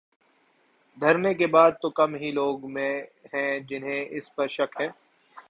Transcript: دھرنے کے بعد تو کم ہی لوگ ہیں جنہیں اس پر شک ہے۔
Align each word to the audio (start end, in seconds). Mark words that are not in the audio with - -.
دھرنے 0.97 1.33
کے 1.33 1.47
بعد 1.47 1.71
تو 1.81 1.89
کم 1.89 2.15
ہی 2.15 2.31
لوگ 2.31 2.65
ہیں 3.33 3.59
جنہیں 3.59 4.05
اس 4.09 4.35
پر 4.35 4.47
شک 4.47 4.81
ہے۔ 4.81 4.87